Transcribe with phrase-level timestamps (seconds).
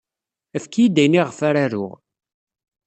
[0.57, 1.93] Efk-iyi-d ayen ayɣef ara aruɣ.